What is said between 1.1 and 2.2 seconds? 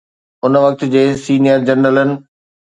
Senior جنرلن.